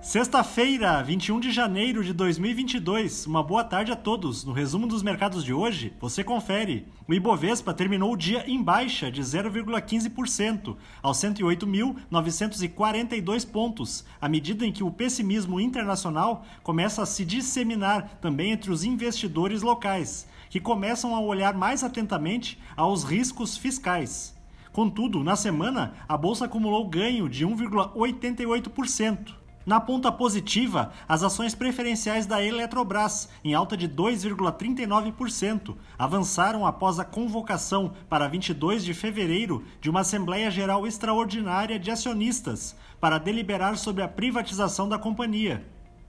[0.00, 3.26] Sexta-feira, 21 de janeiro de 2022.
[3.26, 4.44] Uma boa tarde a todos.
[4.44, 6.86] No resumo dos mercados de hoje, você confere.
[7.08, 14.70] O Ibovespa terminou o dia em baixa de 0,15%, aos 108.942 pontos, à medida em
[14.70, 21.16] que o pessimismo internacional começa a se disseminar também entre os investidores locais, que começam
[21.16, 24.32] a olhar mais atentamente aos riscos fiscais.
[24.72, 29.37] Contudo, na semana, a bolsa acumulou ganho de 1,88%.
[29.68, 37.04] Na ponta positiva, as ações preferenciais da Eletrobras, em alta de 2,39%, avançaram após a
[37.04, 44.02] convocação para 22 de fevereiro de uma Assembleia Geral Extraordinária de Acionistas para deliberar sobre
[44.02, 45.62] a privatização da companhia.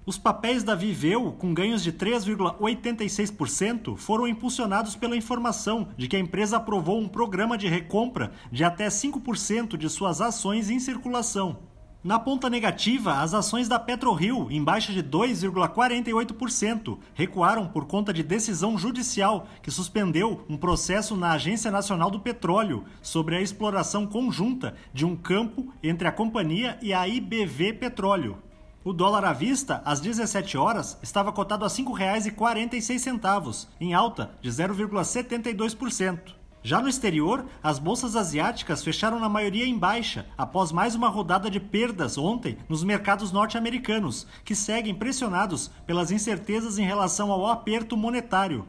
[0.05, 6.19] Os papéis da Viveu, com ganhos de 3,86%, foram impulsionados pela informação de que a
[6.19, 11.67] empresa aprovou um programa de recompra de até 5% de suas ações em circulação.
[12.01, 18.23] Na ponta negativa, as ações da PetroRio, em baixa de 2,48%, recuaram por conta de
[18.23, 24.75] decisão judicial que suspendeu um processo na Agência Nacional do Petróleo sobre a exploração conjunta
[24.93, 28.37] de um campo entre a companhia e a IBV Petróleo.
[28.81, 34.49] O dólar à vista, às 17 horas, estava cotado a R$ 5,46, em alta de
[34.49, 36.38] 0,72%.
[36.61, 41.49] Já no exterior, as bolsas asiáticas fecharam na maioria em baixa, após mais uma rodada
[41.49, 47.95] de perdas ontem nos mercados norte-americanos, que seguem pressionados pelas incertezas em relação ao aperto
[47.95, 48.67] monetário.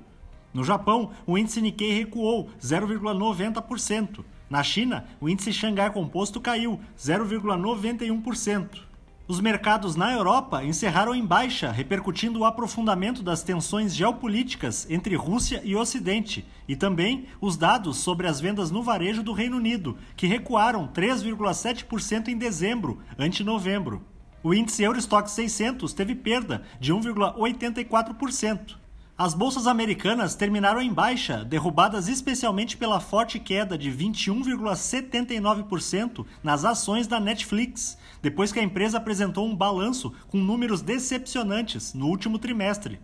[0.55, 4.25] No Japão, o índice Nikkei recuou 0,90%.
[4.49, 8.90] Na China, o índice Xangai Composto caiu 0,91%.
[9.31, 15.61] Os mercados na Europa encerraram em baixa, repercutindo o aprofundamento das tensões geopolíticas entre Rússia
[15.63, 20.27] e Ocidente, e também os dados sobre as vendas no varejo do Reino Unido, que
[20.27, 24.03] recuaram 3,7% em dezembro, ante novembro.
[24.43, 28.80] O índice Eurostock 600 teve perda de 1,84%.
[29.23, 37.07] As bolsas americanas terminaram em baixa, derrubadas especialmente pela forte queda de 21,79% nas ações
[37.07, 42.99] da Netflix, depois que a empresa apresentou um balanço com números decepcionantes no último trimestre.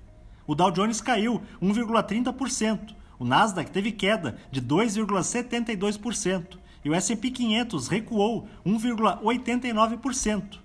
[0.47, 7.89] O Dow Jones caiu 1,30%, o Nasdaq teve queda de 2,72% e o S&P 500
[7.89, 10.65] recuou 1,89%.